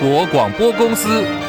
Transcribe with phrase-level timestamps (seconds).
[0.00, 1.47] 国广播公司。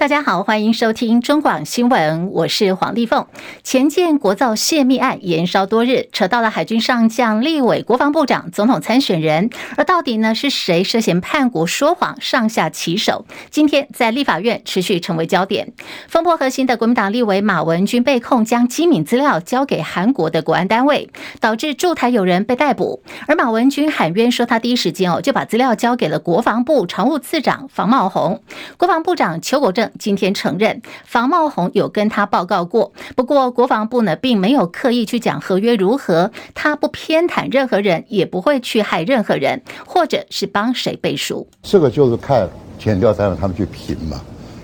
[0.00, 3.26] 大家好，欢迎收听中广新闻，我是黄丽凤。
[3.62, 13.26] 前建国造泄密案延烧多日，扯到了海军上将、立委、国防部长、总统参选人，而到底呢是谁涉嫌叛国说谎、上下其手？
[13.50, 15.74] 今天在立法院持续成为焦点。
[16.08, 21.10] 风波核心的国民党立委马文君被控将机密资料交给韩国的国安单位，
[21.40, 23.02] 导致驻台友人被逮捕。
[23.26, 28.42] 而马文君喊冤说，他第一时间哦就把资料交给了国防部常务次长房茂宏，
[28.78, 29.89] 国防部长邱国正。
[29.98, 41.46] 今天承认房茂宏有跟他报告过，不过国防部呢并没有刻意去讲合约如何，他不偏袒任何人，也不会去害任何人，或者是帮谁背书。
[41.62, 44.20] 这个就是看前调单位他们去评嘛，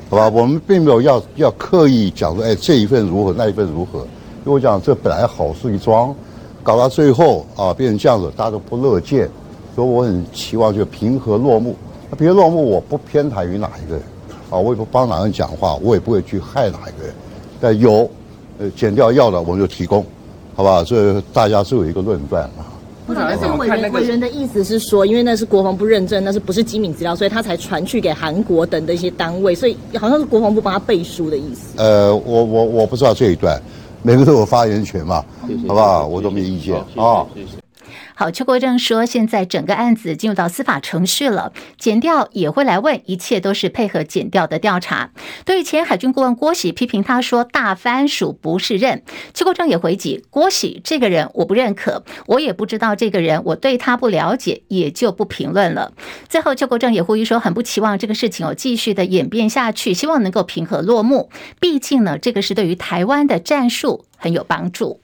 [0.09, 0.29] 好吧？
[0.29, 4.01] 我们并没有要要刻意讲说，哎，这一份如何，那一份如何。
[4.45, 6.15] 因为我讲这本来好事一桩，
[6.63, 9.29] 搞到最后啊变成这样子，大家都不乐见，
[9.75, 11.77] 所以我很期望就平和落幕。
[12.09, 14.03] 那平和落幕，我不偏袒于哪一个人。
[14.51, 17.15] 啊，我也不帮哪人讲话，我也不会去害哪一个人。
[17.61, 18.09] 但有，
[18.59, 20.05] 呃，减掉要的我们就提供，
[20.55, 20.85] 好吧？
[20.85, 22.65] 这大家是有一个论断啊。
[23.07, 31.81] 部长，那个委员委员的意思是说，因为那是国防部认证，那是不是机密资料，所以他才传去给韩国等的一些单位，所以好像是国防部帮他背书的意思。
[31.81, 33.63] 呃，我我我不知道这一段，
[34.03, 35.25] 每个都有发言权嘛，
[35.69, 36.07] 好不好？
[36.07, 37.25] 我都没意见啊。
[38.19, 45.11] 好，邱国正说，现在整个案子进入到司法程序了，检调也会来问，一切都是配合检调的调查。
[45.45, 49.03] 对于前海军顾问郭喜批评他说大番薯不是认，
[49.35, 55.93] 邱国正也回击郭喜这个人我不认可，我也不知道这个人，我对他不了解，也就不评论了。
[56.27, 61.29] 最后，邱国正也呼吁说，很不期望这个事情有继续的演变下去，希望能够平和落幕。
[61.61, 65.01] 毕竟呢，这个是对于台湾的战术很有帮助。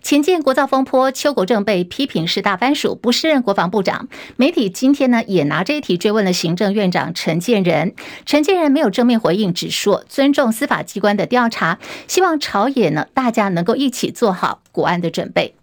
[0.00, 4.08] 前建国造风波，邱国正被批评是大番薯，不胜任国防部长。
[4.36, 7.94] 媒体今天呢也拿这一题追问了行政院长陈建仁，
[8.24, 15.54] 陈建仁没有正面回应，只说尊重司法机关的调查，希望朝野呢大家能够一起做好国安的准备。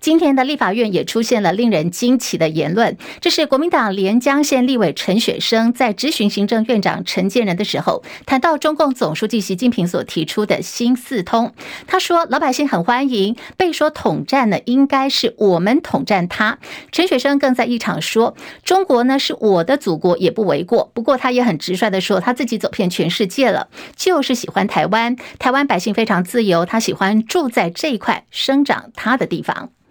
[0.00, 11.52] 今天的立法院也出现了令人惊奇的言论，这是国民党连江县立委陈雪生在质询行政院长陈建仁的时候，谈到中共总书记习近平所提出的新四通。
[11.86, 16.58] 他说：“老百姓很欢迎，被说统战呢，应该是我们统战他。”
[16.90, 29.59] 陈雪生更在一场说：“中国呢是我的祖国，也不为过。”不过他也很直率的说，他自己走遍全世界了，就是喜欢台湾，台湾百姓非常自由，他喜欢住在这一块生长他的地方。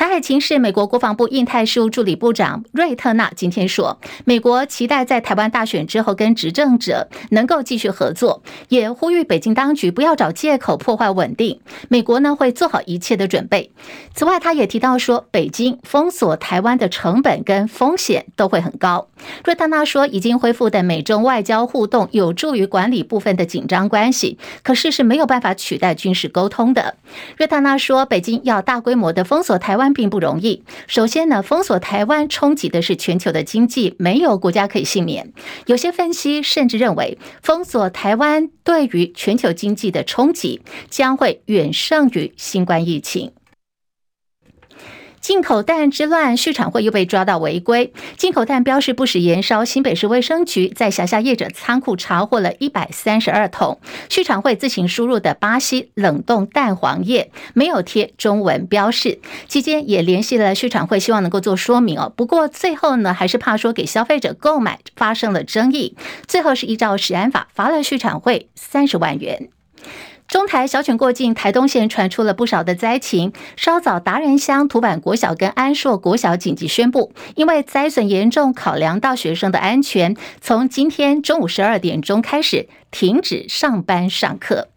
[0.00, 11.60] 台海情势，美国国防部印太事务助理部长瑞特纳今天说，美国期待在台湾大选之后跟执政者能够继续合作，也呼吁北京当局不要找借口破坏稳定。
[11.90, 13.72] 美国呢会做好一切的准备。
[14.14, 19.08] 此外，他也提到说，北京封锁台湾的成本跟风险都会很高。
[19.44, 26.94] 瑞特纳说，已经恢复的美中外交互动有助于管理部分的紧张关系，可是是没有办法取代军事沟通的。
[27.36, 29.89] 瑞特纳说，北京要大规模的封锁台湾。
[29.92, 30.64] 并不容易。
[30.86, 35.32] 首先呢，封锁台湾冲击的是全球的经济，没有国家可以幸免。
[35.66, 43.32] 有些分析甚至认为，封锁台湾对于全球经济的冲击将会远胜于新冠疫情。
[45.20, 47.92] 进口蛋之乱，畜产会又被抓到违规。
[48.16, 53.78] 进口蛋标示不实延烧，新北市卫生局在辖下业者仓库查获了一百三十二桶
[54.08, 59.20] 畜产会自行输入的巴西冷冻蛋黄液，没有贴中文标示。
[59.46, 62.12] 期间也联系了畜产会，希望能够做说明哦。
[62.16, 69.50] 不过最后呢，还是怕说给消费者购买发生了争议，最后是依照食安法罚了畜产会三十万元。
[70.30, 73.32] 中台小犬过境，台东县传出了不少的灾情。
[73.56, 84.68] 稍早，达人乡土坂国小跟安硕国小紧急宣布，因为灾损严重，考量到学生的安全，从今天中午十二点钟开始停止上班上课。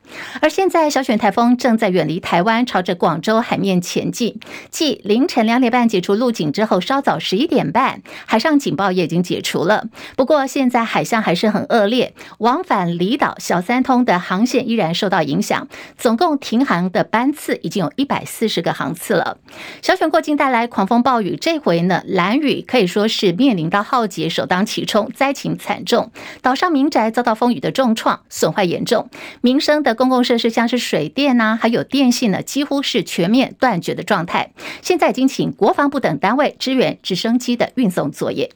[0.42, 4.40] 而现在，小犬台风正在远离台湾，朝着广州海面前进。
[4.70, 9.88] 继凌晨两点半解除陆警之后，稍早十一点半，海上警报也已经解除了。
[10.16, 15.68] 不过，现在海象还是很恶劣，往返离岛小三通的航线依然受到影响。
[15.98, 19.38] 总共停航的班次已经有一百四十个航次了。
[19.82, 26.12] 小犬过境带来狂风暴雨，这回呢，兰屿可以说是面临到浩劫，首当其冲，灾情惨重。
[26.42, 29.10] 岛上民宅遭到风雨的重创，损坏严重，
[29.42, 29.94] 民生的。
[30.04, 34.52] 公共设施像是水电呐、还有电信呢，几乎是全面断绝的状态。
[34.82, 38.52] 现在已经请国防部等单位支援直升机的运送作业。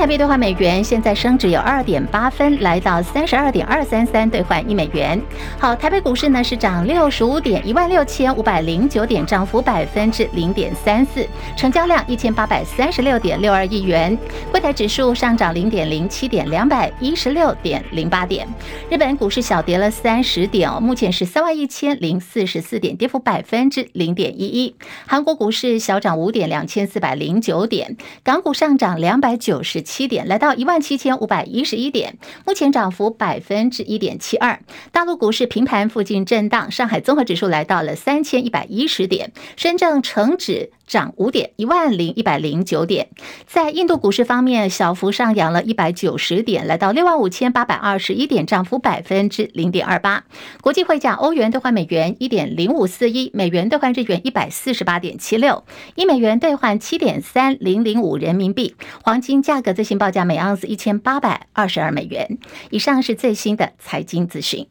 [0.00, 5.20] 台币兑换美元现在升值有二点八分，来到三十二点二三三兑换一美元。
[5.58, 14.16] 好，台北股市呢是涨六十五点，一万六千五百零九点，涨幅百分之零点三四，成交量一千八百三十六点六二亿元。
[14.50, 18.48] 柜台指数上涨零点零七点，两百一十六点零八点。
[18.90, 24.74] 日本股市小跌了三十点哦，目前是三万一千零四十四点，跌幅百分之零点一一。
[25.06, 27.98] 韩国股市小涨五点，两千四百零九点。
[28.24, 29.84] 港股上涨两百九十。
[29.90, 32.16] 七点，来到一万七千五百一十一点，
[32.46, 34.60] 目前涨幅百分之一点七二。
[34.92, 40.70] 大陆股市平盘附近震荡，上海综合指数来到了三千一百一十点，深圳成指。
[40.90, 43.10] 涨五点，一万零一百零九点。
[43.46, 50.24] 在印度股市方面，小幅上扬了一百九十点，来到六万五千八百二十一点，涨幅百分之零点二八。
[50.60, 55.64] 国际汇价，欧元兑换美元一点零五四一，美元兑换日元一百四十八点七六，
[55.94, 58.74] 一美元兑换七点三零零五人民币。
[59.04, 62.36] 黄金价格最新报价每盎司一千八百二十二美元。
[62.70, 64.66] 以上是最新的财经资讯。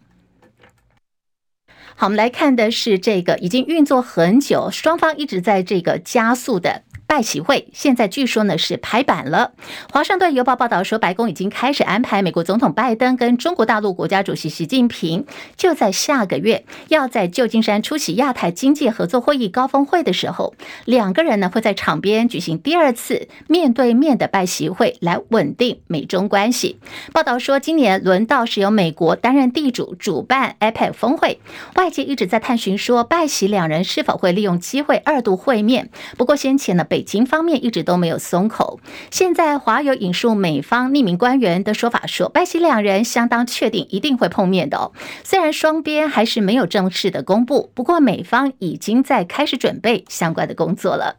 [2.00, 6.84] 好，我们来看的是这个已经运作很久，双方一直在这个加速的。
[7.09, 9.53] 拜习会现在据说呢是拍板了。
[9.91, 15.25] 华盛顿邮报报道说，白宫已经开始安排美国总统拜登跟中国大陆国家主席习近平
[15.57, 20.53] 就在下个月要在旧金山出席亚太经济合作会议高峰会的时候，
[20.85, 26.77] 两个人呢会在场边举行第二次面对面的拜习会，来稳定美中关系。
[27.11, 31.39] 报道说，今年轮到是由美国担任地主主办 APEC 峰会，
[31.73, 35.89] 外界一直在探寻说拜习两人是否会利用机会二度会面。
[36.15, 36.99] 不过先前呢被。
[37.00, 38.81] 北京方面一直都没有松口。
[39.10, 44.92] 现在华友引述美方匿名官员的说法说，拜习两人相当确定一定会碰面的哦。
[45.24, 51.16] 虽然双边还是没有正式的公布，不过美方已经在开始准备相关的工作了。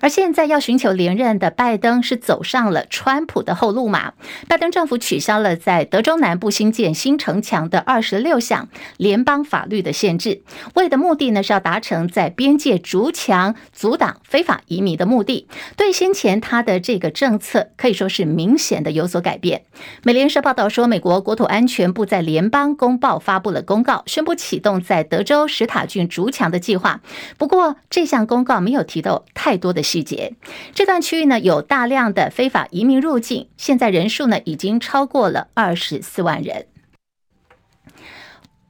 [0.00, 4.12] 而现在要寻求连任的拜登是走上了川普的后路嘛？
[4.48, 10.42] 拜登政府取消了在德州南部新建新城墙的二十六项联邦法律的限制，
[10.74, 15.48] 为的目的呢是要达成在边界筑墙阻挡非法移民的目的。
[15.76, 19.62] 对先前他的这个政策可以说是明显的有所改变。
[20.02, 27.00] 美联社报道说，美国国土安全部在联邦公报发布了公告，宣布启动在德州史塔郡筑墙的计划。
[27.36, 29.56] 不过这项公告没有提到太。
[29.56, 30.34] 多的细节，
[30.74, 36.66] 这段区域呢有大量的非法移民入境，现在人数呢已经超过了二十四万人。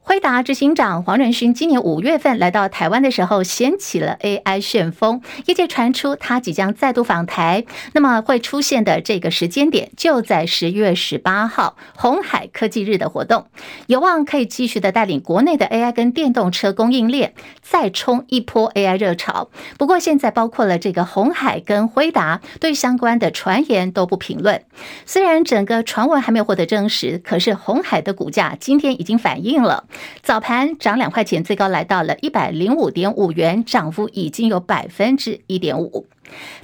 [0.08, 13.48] 辉达执行长黄仁勋今年五月份来到台湾的时候，掀起了 AI 旋风，业界传出他即将再度访台，那么会出现的这个时间点就在十月十八号红海科技日的活动，
[13.88, 19.50] 有望可以继续的带领国内的 AI 跟电动车供应链再冲一波 AI 热潮。
[19.76, 24.62] 不过现在包括了这个红海跟辉达对相关的传言都不评论，
[25.04, 29.82] 虽然整个传闻还没有获得证实，可是红海的股价今天已经反映了。
[30.22, 36.06] 早盘涨两块钱，最高来到了一百零五点五元，涨幅已经有百分之一点五。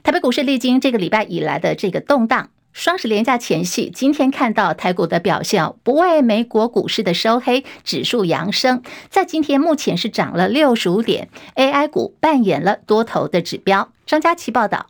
[0.02, 13.93] 台北股市历经这个礼拜以来的这个动荡，双十连假前夕，今天看到台股的表现，不为美国股市的收黑，指数扬升，在今天目前是涨了六十五点，AI 股扮演了多头的指标。
[14.06, 14.87] 张佳琪报道。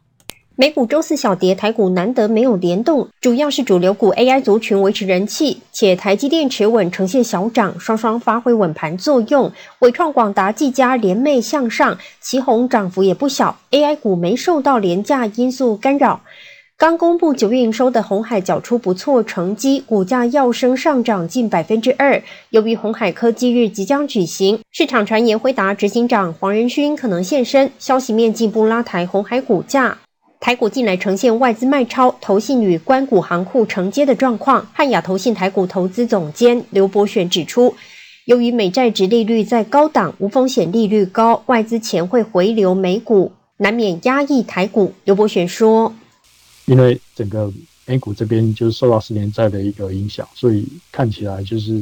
[0.55, 9.51] 美股周四小跌，台股难得没有联动，主要是主流股 AI 族群维持人气，且台积电持稳呈现小涨，双双发挥稳盘作用。
[9.79, 13.57] 伟创、广达、技嘉联袂向上，奇鋐涨幅也不小。
[13.71, 16.21] AI 股没受到廉价因素干扰，
[16.77, 22.23] 刚公布九月营收的鸿海缴出不错成绩，股价要升上涨近百分之二。
[22.51, 29.97] 由于鸿海科技日即将举行，市场传言辉达执行长黄仁勋可能现身，消息面进一步拉抬鸿海股价。
[30.43, 34.67] 台股近来呈现外资卖超、投信与官股行库承接的状况。
[34.73, 37.73] 汉雅投信台股投资总监刘伯选指出，
[38.25, 44.93] 由于美债殖利率在高档，无风险利率高，外资钱会回流美股，难免压抑台股。
[45.05, 45.95] 刘伯选说
[46.67, 47.49] ：“因为整个
[47.87, 51.81] 美股这边就是受到十年债的一个影响，所以看起来就是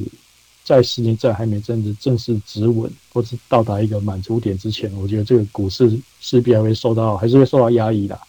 [0.62, 8.20] 在十年债还没真的正式止稳或是到达一个满足点之前，我觉得这个股市势必还会受到，还是会受到压抑的。”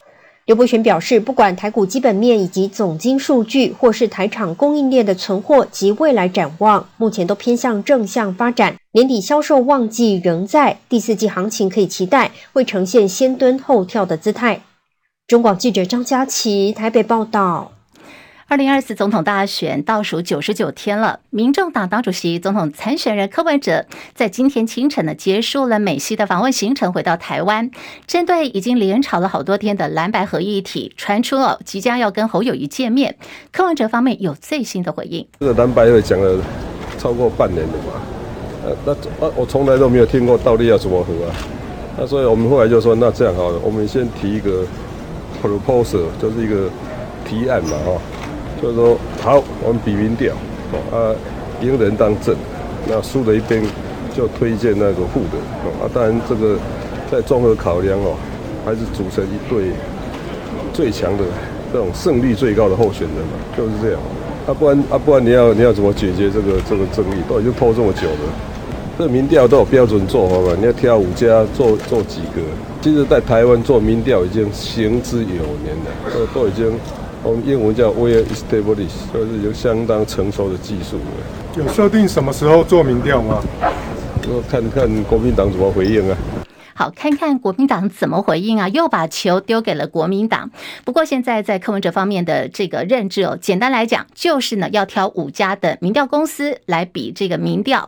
[0.48, 8.76] 刘伯雄表示，不管台股基本面以及总金数据，或是台厂供应链的存货及未来展望，目前都偏向正向发展。
[8.94, 14.62] 年底销售旺季仍在，第四季行情可以期待，会呈现先蹲后跳的姿态。
[15.28, 17.72] 中广记者张佳琪台北报道。
[18.52, 27.72] 二零二四总统大选倒数九十九天了，民众党党主席、总统参选人柯文哲在今天清晨呢结束了美西的访问行程，回到台湾。
[28.06, 33.16] 针对已经连吵了好多天的蓝白合议题，传出了即将要跟侯友宜见面，
[33.54, 35.26] 柯文哲方面有最新的回应。
[35.40, 36.44] 这个蓝白会讲了
[37.00, 38.02] 超过半年了嘛？
[38.66, 41.32] 呃，那我从来都没有听过到底要怎么合啊？
[41.98, 44.66] 那所以我们后来就说，那这样好了，我们先提一个
[45.42, 46.70] proposal，就是一个
[47.26, 48.02] 提案嘛，哈。
[48.62, 50.34] 就是说，好，我们比民调，
[50.92, 51.10] 啊，
[51.62, 52.36] 赢人当正，
[52.88, 53.64] 那输的一边
[54.16, 55.38] 就推荐那个负的，
[55.82, 56.58] 啊，当然这个
[57.12, 58.16] 在综合考量哦，
[58.64, 59.72] 还是组成一对
[60.72, 61.24] 最强的
[61.74, 64.00] 这种胜率最高的候选人嘛，就是这样。
[64.46, 67.22] 啊，不然啊，不然你要你要怎么解决这个这个争议？
[67.28, 68.30] 都已经拖这么久了，
[69.00, 72.42] 这民调都有标准做法嘛，你要挑五家做做几个？
[72.82, 76.72] 其实，在台湾做民调已经行之有年了，都都已经。
[77.24, 80.98] 我们英文叫 well established，就是有相当成熟的技术。
[81.56, 83.40] 有设定什么时候做民调吗？
[84.28, 86.18] 我看看国民党怎么回应啊。
[86.74, 88.68] 好，看看国民党怎么回应啊？
[88.70, 90.50] 又把球丢给了国民党。
[90.84, 97.88] 不过现在在柯文哲方面的这个认知哦，简单来讲就是呢，要挑五家的民调公司来比这个民调。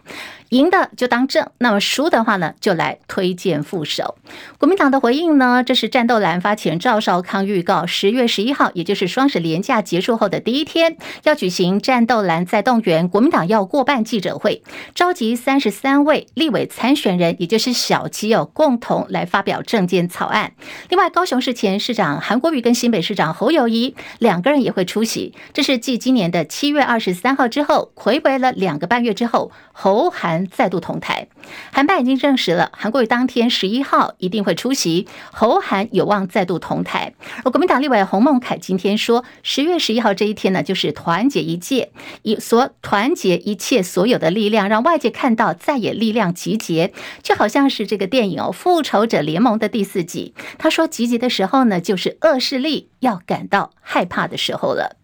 [0.54, 4.16] 赢的就当正，那么输的话呢，就来推荐副手。
[4.60, 14.62] 国民党的回应呢，这是战斗蓝发起人赵少康预告，十月十一号，也就是双十连假结束后的第一天，要举行战斗蓝再动员，国民党要过半记者会，
[14.94, 20.52] 召集三十三位立委参选人，也就是小基友，共同来发表政见草案。
[20.90, 25.34] 另外，高雄市前市长韩国瑜跟新北市长侯友谊两个人也会出席。
[25.52, 30.43] 这是继今年的七月二十三号之后，睽违了两个半月之后，侯韩。
[30.48, 31.28] 再度同台，
[31.72, 37.14] 韩办已经证实了，韩国瑜当天十一号一定会出席，侯韩有望再度同台。
[37.44, 50.34] 而国民党立委洪孟楷今天说，十月十一号这一天呢，就是团结一切，以所团结一切所有的力量，让外界看到在野力量集结，就好像是这个电影哦，《复仇者联盟》的第四集。
[50.58, 54.98] 他说，集结的时候呢，就是恶势力要感到害怕的时候了。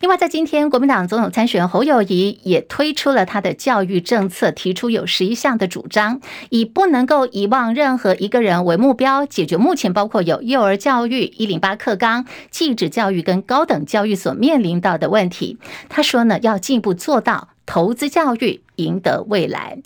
[0.00, 15.56] 另外，在今天，国民党总统参选侯友谊也推出了他的教育政策，提出有十一项的主张，以不能够遗忘任何一个人为目标，解决目前包括有幼儿教育、一零八课纲、技职教育跟高等教育所面临到的问题。
[15.88, 19.78] 他说呢，要进一步做到投资教育，赢得未来。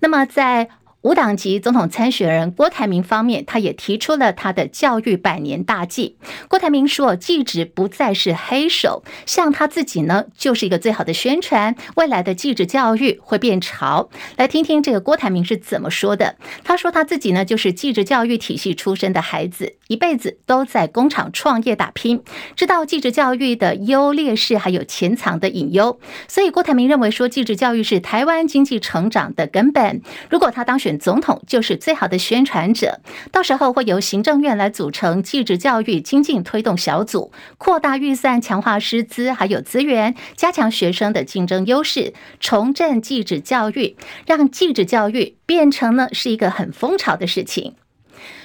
[0.00, 0.68] 那么在
[1.04, 6.16] 无党籍总统参选人郭台铭方面，他也提出了他的教育百年大计。
[6.48, 11.76] 郭台铭说：“技职不再是黑手，像他自己呢，就是一个最好的宣传。
[11.96, 14.08] 未来的技职教育会变潮。”
[14.38, 16.36] 来听听这个郭台铭是怎么说的。
[16.64, 22.22] 他说他自己呢，就是技职教育体系出身的孩子，一辈子都在工厂创业打拼，
[22.56, 26.00] 知道技职教育的优劣势，还有潜藏的隐忧。
[26.26, 30.00] 所以郭台铭认为说，技职教育是台湾经济成长的根本。
[30.30, 33.00] 如果他当选，总统就是最好的宣传者，
[33.30, 47.74] 到时候会由行政院来组成技职教育精进推动小组，扩大预算，强化师资，还有资源，加强学生的竞争优势，重振技职教育，让技职教育变成呢是一个很风潮的事情。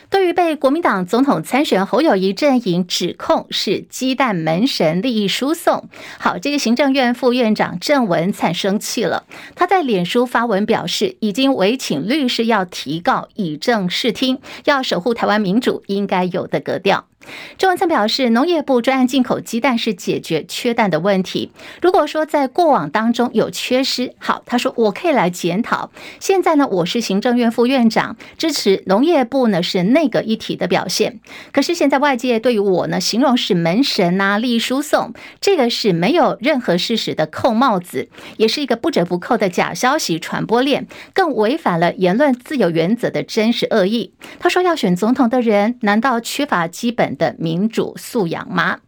[0.09, 5.87] 对于被国民党总统参选侯友谊阵营指控是鸡蛋门神利益输送，
[6.17, 9.25] 好，这个行政院副院长郑文灿生气了，
[9.55, 17.08] 他在脸书发文表示，已经委请律师要提告，以正视听，要守护台湾民主应该有的格调。
[17.57, 21.51] 郑文灿表示，农业部专案进口鸡蛋是解决缺蛋的问题。
[21.81, 25.91] 如果说在过往当中有缺失，好，他说我可以来检讨。
[26.19, 31.19] 现在呢，我是行政院副院长，支持农业部呢是内阁一体的表现。
[31.51, 38.07] 可是现在外界对于我呢形容是门神呐、啊、利益输送，这个是没有任何事实的扣帽子，
[38.37, 44.13] 也是一个不折不扣的假消息传播链，更违反了言论自由原则的真实恶意。
[44.39, 48.79] 他说要选总统的人，难道缺乏基本的民主素养吗？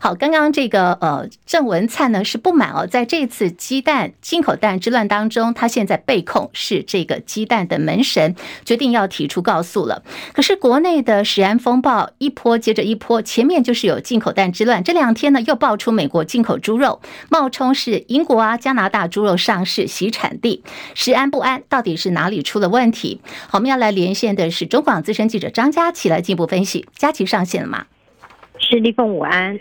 [0.00, 8.34] 好，刚刚这个呃，郑文灿呢是不满哦，在这次鸡蛋进口蛋之乱当中，他现在被控是这个鸡蛋的门神，
[8.64, 10.02] 决定要提出告诉了。
[10.32, 20.62] 可是国内的食安风暴一波接着一波，前面就是有进口蛋之乱，这两天呢又爆出美国进口猪肉冒充是英国啊、加拿大猪肉上市洗产地，
[20.94, 23.20] 食安不安，到底是哪里出了问题？
[23.48, 26.86] 好，我们要来连线的是中广资深记者张佳琪来进一步分析。
[26.96, 27.86] 佳琪上线了吗？
[28.70, 29.58] 是立凤午安，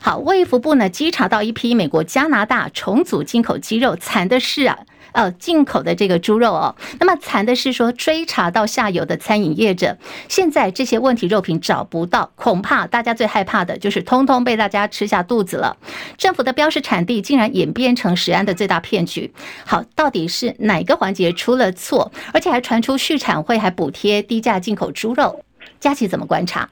[0.00, 4.76] 好，卫福部呢稽查到一批美国、加拿大重组进口鸡肉，惨的是啊，
[5.12, 6.74] 呃进口的这个猪肉哦。
[6.98, 9.96] 那么惨的是说，追查到下游的餐饮业者，
[10.28, 15.76] 现在这些问题肉品找不到，恐怕大家最害怕的就是通通被大家吃下肚子了。
[16.18, 19.32] 政府的标示产地竟然演变成食安的最大骗局。
[19.64, 22.10] 好，到底是哪个环节出了错？
[22.32, 25.44] 而且还传出畜产会还补贴低价进口猪肉，
[25.78, 26.68] 佳琪怎么观察？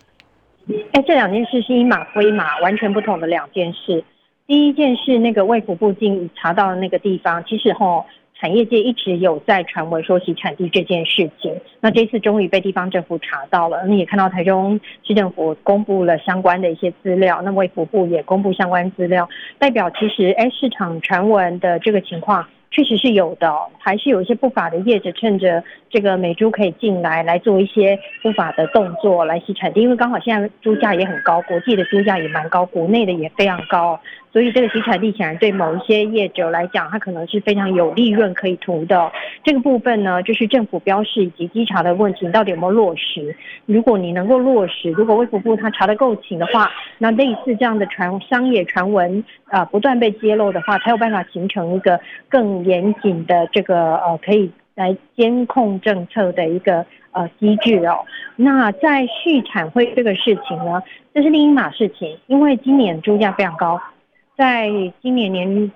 [0.92, 4.04] 哎，这两件事是一码归码，完全不同的两件事。
[4.46, 8.04] 第一件事，那个卫福部经查到的那个地方，其实吼，
[8.40, 11.54] 产业界一直有在传闻说起产地这件事情。
[11.80, 22.46] 那这次终于被地方政府查到了，你也看到台中市政府公布了相关的一些资料，那卫福部也公布相关资料，代表其实哎，市场传闻的这个情况。
[22.70, 29.80] 确实是有的，还是有一些不法的业者趁着这个美猪可以进来，来做一些不法的动作来洗产地。
[29.80, 33.98] 因为刚好现在猪价也很高，国际的猪价也蛮高，国内的也非常高，
[34.32, 39.10] 所以这个集产地显然对某一些业者来讲，它可能是非常有利润可以图的。
[39.42, 43.34] 这个部分呢，就是政府标示以及稽查的问题，到底有没有落实？
[43.66, 52.58] 如果你能够落实，如果卫福部他查得够勤的话，那类似这样的传商业传闻啊，不断被揭露的话，才有办法形成一个更。
[52.68, 58.04] 严谨的这个呃，可以来监控政策的一个呃机制哦。
[58.36, 60.82] 那在续产会这个事情呢，
[61.14, 63.80] 这是另一码事情，因为今年猪价非常高，
[64.38, 64.70] 在
[65.02, 65.72] 今年年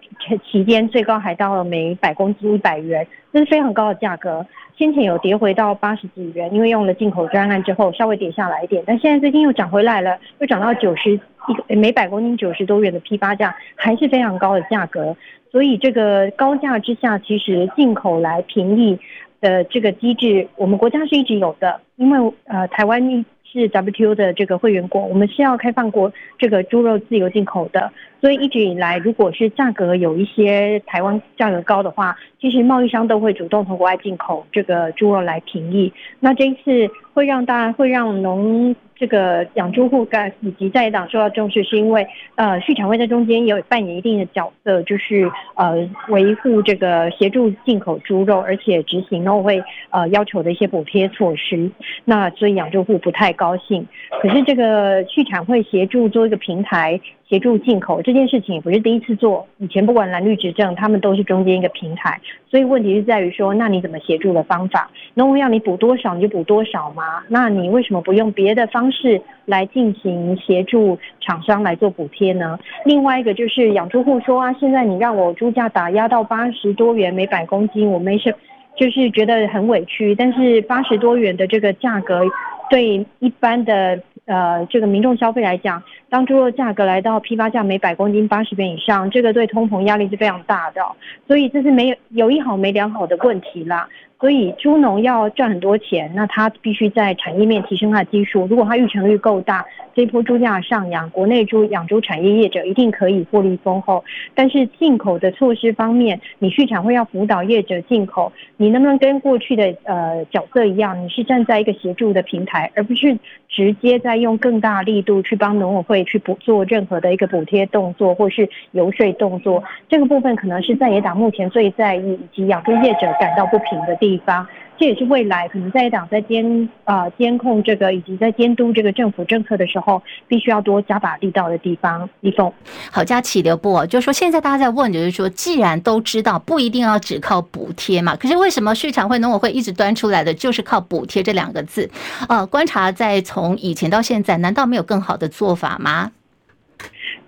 [0.49, 4.47] 期间最高还到了每百公斤一百元，这是非常高的价格。
[4.79, 15.17] 先前有跌回到八十几元，因为用了进口专案之后稍微跌下来一点，但现在最近又涨回来了，又涨到九十一个每百公斤九十多元的批发价，还是非常高的价格。
[15.51, 18.97] 所以这个高价之下，其实进口来平抑
[19.41, 21.81] 的这个机制，我们国家是一直有的。
[21.97, 27.93] 因为呃，台湾是 WTO 的这个会员国，我们是要开放国这个猪肉自由进口的。
[28.21, 35.93] 所以一直以来，如果是价格有一些台湾价格高的话，其实贸易商都会主动从国外进口这个猪肉来平抑。
[36.21, 38.75] 那这一次会让大家会让农。
[39.03, 42.07] 这个养猪户干以及在野党受到重视，是因为
[42.37, 51.69] 呃，畜产会在中间有扮演一定的角色，就是呃，维护这个协助进口猪肉，而且执行农会呃要求的一些补贴措施。
[52.05, 53.85] 那所以养猪户不太高兴。
[54.21, 57.01] 可是这个畜产会协助做一个平台。
[57.33, 62.21] 协助进口这件事情也不是第一次做，以前不管蓝绿执政，他们都是中间一个平台。
[62.51, 64.91] 所以问题是在于说，那你怎么协助的方法？
[65.15, 67.23] 农委要你补多少你就补多少吗？
[67.29, 72.59] 那你为什么不用别的方式来进行协助厂商来做补贴呢？
[72.85, 78.35] 另外一个就是养猪户说啊，现在你让我猪价打压到八十多元每百公斤，我没事，
[78.77, 80.15] 就是觉得很委屈。
[80.15, 82.21] 但是八十多元的这个价格，
[82.69, 83.99] 对一般的。
[84.25, 90.81] 呃，这个民众消费来讲，当猪肉价格来到批发价每百公斤八十元以上，这个对通膨压力是非常大的，
[91.27, 93.89] 所以这是没有有一好没两好的问题啦。
[94.23, 98.47] 所以猪农要赚很多钱，那他必须在产业面提升他的技术。
[98.47, 104.05] 如果他育成率够大，这一波猪价上扬，国内猪养猪产业业者一定可以获利丰厚。
[104.33, 119.65] 但是进口的措施方面，你畜产会要辅导业者进口，你能不能跟过去的呃角色一样，你是站在一个协助的平台，而不是直接在用更大力度去帮农委会去补做任何的一个补贴动作或是游说动作？
[119.89, 124.47] 这个部分可能是在野党目前最在意以及养猪业者感到不平的地方。
[124.79, 132.09] 这也是未来可能在野党在监啊监控这个以及在监督这个政府政策的时候，必须要多加把力道的地方。
[132.21, 132.53] 李峰，
[132.91, 141.89] 好，佳琪留步，就是说现在大家在问，就是说既然都知道不一定要只靠补贴嘛，可是为什么畜产会农委会一直端出来的就是靠补贴这两个字？
[142.29, 146.11] 呃，观察在从以前到现在，难道没有更好的做法吗？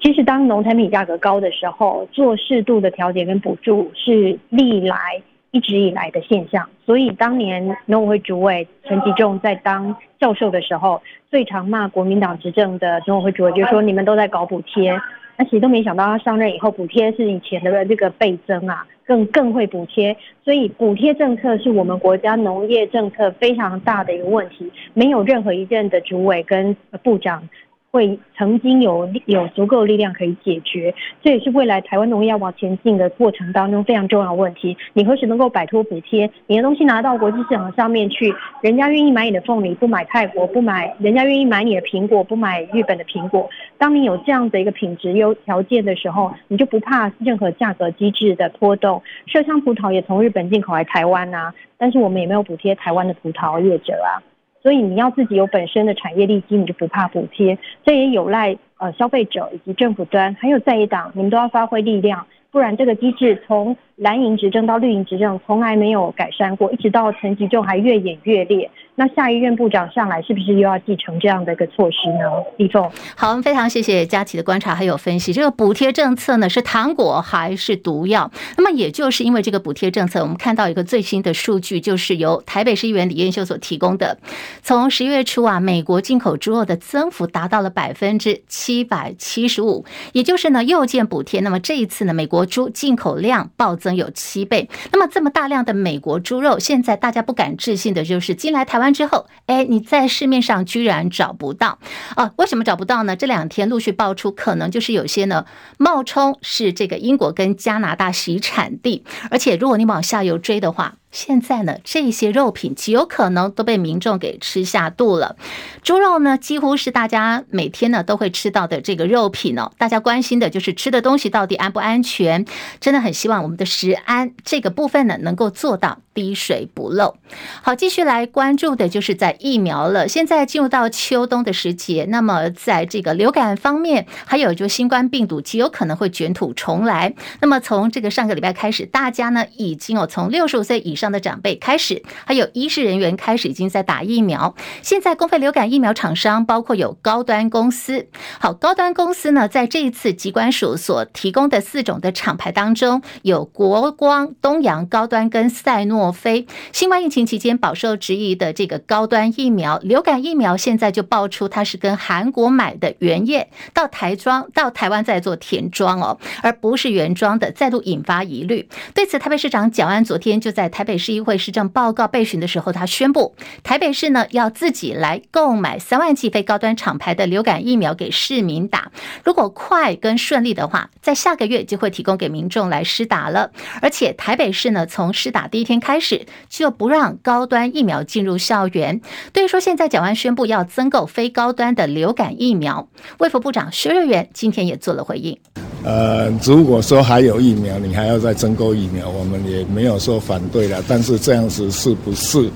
[0.02, 5.22] 其实当农产品价格高的时候，做适度的调节跟补助是历来。
[5.54, 15.00] 一直以来的现象，所以当年农委会主委陈吉仲在当教授的时候，最常骂国民党执政的农委会主委，就是说你们都在搞补贴，
[15.36, 27.48] 那其实都没想到他上任以后，补贴是以前的这个倍增啊，更更会补贴，所以补贴政策是我们国家农业政策非常大的一个问题，没有任何一任的主委跟部长。
[27.94, 34.76] 会曾经有有足够力量可以解决，这也是未来台湾农业要往前进的过程当中非常重要的问题。
[34.94, 36.28] 你何时能够摆脱补贴？
[36.48, 43.48] 你的东西拿到国际市场上面去，人家愿意买你的凤梨，不买泰国，不买，人家愿意买你的苹果，不买日本的苹果。
[43.78, 49.00] 当你有这样的一个品质优条件的时候，你就不怕任何价格机制的波动。
[49.28, 54.33] 麝香葡萄也从日本进口来台湾啊，但是我们也没有补贴台湾的葡萄业者啊。
[54.64, 57.58] 所以你要自己有本身的产业利基，你就不怕补贴。
[57.84, 68.70] 这也有赖呃消费者以及政府端，还有在野党，你们都要发挥力量，不然这个机制从蓝营执政到绿营执政从来没有改善过，一直到层级就还越演越烈。
[68.96, 72.30] 那下一任部长上来是不是又要继承这样的一个措施呢？
[72.58, 75.32] 李总，好，我们非常谢谢佳琪的观察还有分析。
[75.32, 78.30] 这个补贴政策呢是糖果还是毒药？
[78.56, 84.16] 那么也就是因为这个补贴政策，我们看到一个最新的数据，就是由台北市议员李彦秀所提供的，
[84.62, 91.40] 从十一月初啊，美国进口猪肉的增幅达到了百分之七百七十五，也就是呢又见补贴。
[91.40, 94.68] 那么这一次呢，美国猪进口量暴增有七倍。
[94.92, 98.83] 那么这么大量的美国猪肉，现在大家不敢置信的就是进来台湾。
[98.84, 101.78] 完之后，哎，你在市面上居然找不到
[102.14, 102.30] 啊？
[102.36, 103.16] 为什么找不到呢？
[103.16, 105.44] 这两天陆续爆出，可能就是有些呢
[105.78, 110.94] 冒充是这个英国跟加拿大洗产地，而且如果你往下游追的话。
[111.14, 115.36] 现在呢，这些肉品极有可能都被民众给吃下肚了。
[115.84, 119.70] 猪肉呢，几乎是大家每天呢都会吃到的这个肉品哦。
[119.78, 122.44] 大家关心的就是吃的东西到底安不安全？
[122.80, 127.14] 真的很希望我们的食安这个部分呢能够做到滴水不漏。
[127.62, 130.08] 好，继续来关注的就是在疫苗了。
[130.08, 137.14] 现在进入到秋冬的时节，那么在这个流感方面，还有就新冠病毒极有可能会卷土重来。
[137.40, 141.03] 那么从这个上个礼拜开始，大家呢已经哦从六十五岁以上。
[141.10, 144.54] 的长辈开始，还有医师人员开始已经在打疫苗。
[144.82, 148.08] 现在公费流感疫苗厂商包括有高端公司。
[148.40, 156.46] 好，高端公司呢，在这一次疾管署所提供的四种的厂牌当中，有国光、东阳、高端跟赛诺菲。
[156.72, 168.68] 新冠疫情期间饱受质疑的这个高端疫苗，流感疫苗，现在就爆出它是跟韩国买的原液到台装到台湾再做填装哦，而不是原装的，再度引发疑虑。
[168.94, 170.93] 对此，台北市长蒋安昨天就在台北。
[170.98, 178.90] 市议会市政报告备询的时候，他宣布台北市呢要自己来购买三万剂非高端厂牌的流感疫苗给市民打。
[179.24, 183.50] 如果快跟顺利的话，在下个月就会提供给民众来施打了。
[183.80, 189.00] 而且台北市呢，从施打第一天开始就不让高端疫苗进入校园。
[189.32, 195.38] 对于说现在蒋万宣布要增购非高端的流感疫苗，卫福部长薛瑞元今天也做了回应。
[195.84, 200.82] 呃，如果说还有疫苗，你还要再增购疫苗，我们也没有说反对了。
[200.86, 202.50] 但是这样子是不是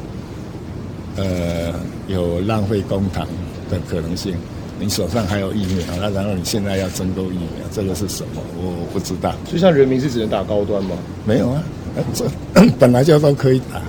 [1.17, 1.73] 呃
[2.07, 3.27] 有浪费公帑
[3.71, 4.35] 的可能性？
[4.81, 8.41] 你手上还有疫苗，那然后你现在要增购疫苗，这个是什么？
[8.57, 9.35] 我不知道。
[9.45, 10.97] 就像人民是只能打高端吗？
[11.25, 11.63] 没有啊，
[12.15, 12.25] 这
[12.79, 13.83] 本来就都可以打。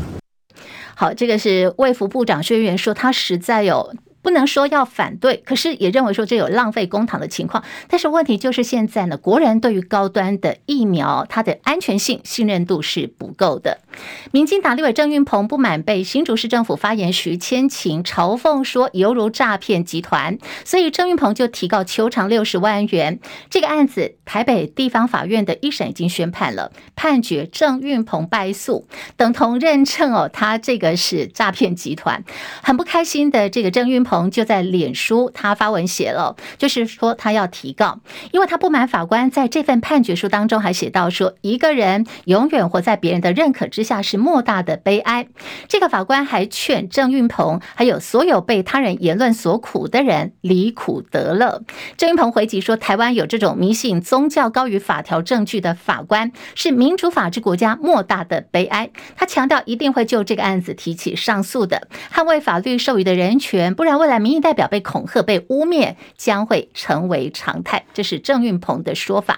[0.95, 3.93] 好，这个是卫福部长薛瑞元说，他实在有。
[4.21, 7.63] 不能说要反对，可是也认为说这有浪费公帑的情况。
[7.88, 13.80] 但是问题就是现在呢，国人对于高端的疫苗，它的安全性信任度是不够的。
[14.32, 23.19] 民进党立委郑运鹏不满被新竹市政府发言徐千晴嘲讽说犹如诈骗集团，所以郑运鹏就提告求偿六十万元。
[23.49, 32.23] 这个案子台北地方法院的一审已经宣判了，判决郑运鹏败诉，等同认证哦，他这个是诈骗集团。
[32.62, 34.30] 很不开心的这个郑运鹏。
[34.30, 37.99] 就在脸书，他发文写了，就是说他要提告，
[38.32, 45.28] 因为他不满法官在这份判决书当中还写到说，一个人永远活在别人的认可之下下是莫大的悲哀。
[45.67, 51.62] 这个法官还劝郑运鹏，还有所有被他人言论所苦的人离苦得乐。
[51.97, 58.89] 郑运鹏回击说，台湾有这种迷信宗教高于法条证据的法官，是民主法治国家莫大的悲哀。
[59.15, 63.99] 他强调一定会就这个案子提起上诉的，捍卫法律授予的人权，不然。
[63.99, 67.84] 未来民意代表被恐吓、被污蔑，将会成为常态。
[67.93, 69.38] 这是郑运鹏的说法。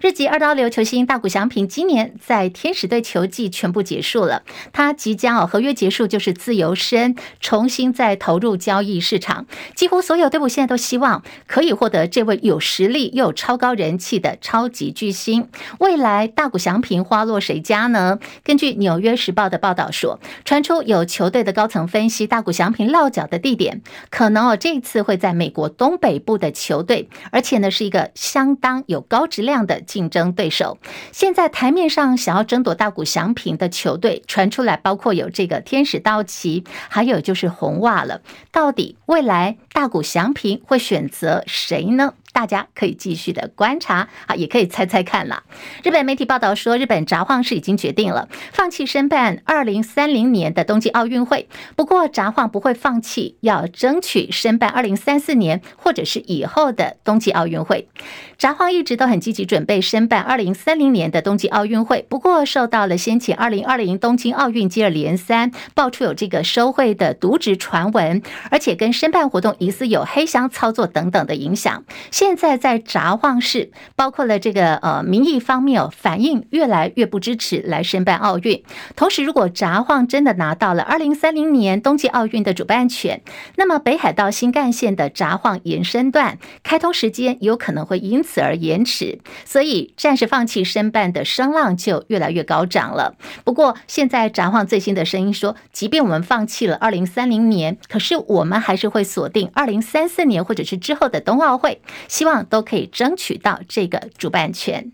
[0.00, 9.46] 日籍二刀流球星大谷翔平今年在天使队球季全结束了，他即将哦合约结束就是自由身，重新再投入交易市场。
[9.74, 15.48] 几乎所有队伍现在都希望可以获得这位有实力又有超高人气的超级巨星。
[15.78, 18.18] 未来大谷翔平花落谁家呢？
[18.44, 23.82] 根据《纽约时报》的报道说，传出有球队的高层分析大谷翔平落脚的地点。
[24.10, 30.78] 可能哦，这次会在美国东北部的球队，而且呢是一个相当有高质量的竞争对手。
[31.12, 38.20] 现在台面上想要争夺大谷翔平的球队传出来，包括有这个天使道奇，还有就是红袜了。
[38.50, 42.14] 到底未来大谷翔平会选择谁呢？
[42.36, 45.44] 大家可以继续的观察啊，也可以猜猜看了。
[45.82, 51.48] 日本媒体报道说，日本札幌市已经决定了放弃申办二零三零年的冬季奥运会。
[51.76, 57.88] 不过，札幌不会放弃，要争取申办二零三四年或者是以后的冬季奥运会。
[58.36, 68.20] 札幌一直都很积极准备申办二零三零年的冬季奥运会，不过受到了先前二零二零东京奥运接二连三爆出有这个收贿的渎职传闻，
[68.50, 71.84] 而且跟申办活动疑似有黑箱操作等等的影响。
[72.10, 78.64] 现现在在札幌市，包括了这个呃民意方面哦，反应越来越不支持来申办奥运。
[78.96, 83.22] 同时，如果札幌真的拿到了二零三零年冬季奥运的主办权，
[83.54, 93.14] 那么北海道新干线的札幌延伸段开通时间有可能会因此而延迟，所以暂时放弃申办的声浪就越来越高涨了。
[93.44, 104.92] 不过，现在札幌最新的声音说，即便我们放弃了二零三零年，可是我们还是会锁定二零三四年或者是之后的冬奥会，希望都可以争取到这个主办权。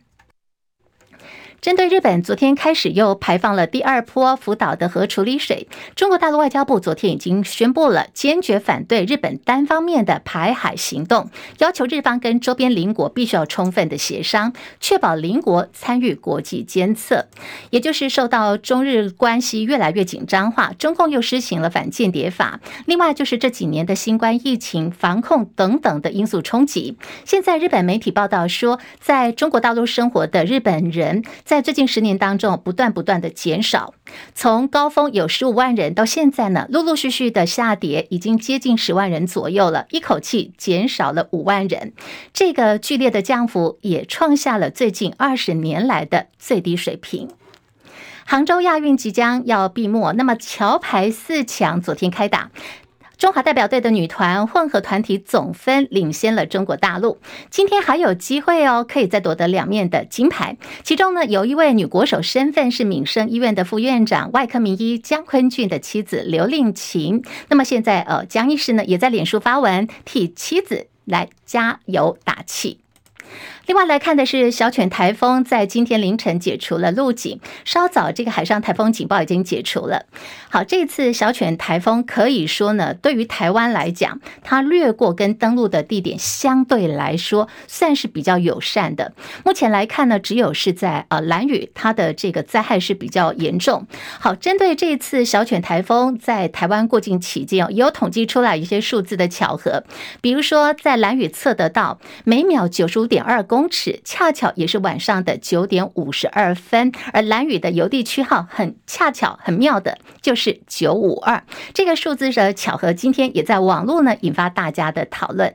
[1.63, 17.27] 针对日本昨天开始又排放了第二波福岛的核处理水，中国大陆外交部昨天已经宣布了坚决反对日本单方面的排海行动，要求日方跟周边邻国必须要充分的协商，确保邻国参与国际监测。
[17.71, 26.97] 也就是受到中日关系越来越紧张化，中共又施行了反间谍法，另外就是这几年的新冠疫情防控等等的因素冲击。
[27.25, 31.23] 现在日本媒体报道说，在中国大陆生活的日本人。
[31.53, 33.93] 在最近十年当中，不断不断的减少，
[34.35, 41.93] 从高峰有十五万人，到现在呢，陆陆续续的下跌，已经接近十万人左右了，一口气减少了五万人。
[42.33, 47.29] 这个剧烈的降幅也创下了最近二十年来的最低水平。
[48.25, 52.51] 杭州亚运即将要闭幕，那么桥牌四强昨天开打。
[53.23, 57.19] 中华代表队的女团混合团体总分领先了中国大陆，
[57.51, 60.57] 今天还有机会哦，可以再夺得两面的金牌。
[60.83, 67.23] 其中呢，有一位女国手身份是闽生医院的副院长、外科名医江坤俊的妻子刘令琴。
[67.49, 72.82] 那么现在呃，江医师呢也在脸书发文替妻子来加油打气。
[73.67, 80.07] 另外来看的是小犬台风在今天凌晨解除了路警，稍早这个海上台风警报已经解除了。
[80.51, 89.13] 好，这次小犬台风可以说呢，对于台湾来讲，它掠过跟登陆的地点相对来说算是比较友善的。
[89.45, 93.87] 目前来看呢，只有是在呃兰屿，它的这个灾害是比较严重。
[94.19, 99.85] 好，针对这次小犬台风在台湾过境期间，也有统计出来一些数字的巧合，
[100.21, 115.55] 比如说在兰屿测得到每秒九十五点二公尺，恰巧也是晚上的九点五十二分，而蓝雨的邮递区号很恰巧很妙的，就是九五二这个数字的巧合，今天也在网络呢引发大家的讨论。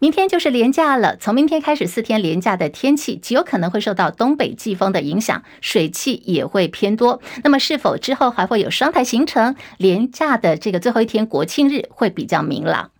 [0.00, 7.22] 明天就是连假了，从明天开始四天连假的天气极有可能会受到东北季风的影响，水汽也会偏多。
[7.44, 9.54] 那么是否之后还会有双台行程？
[9.76, 12.90] 连假的这个最后一天国庆日会比较明朗。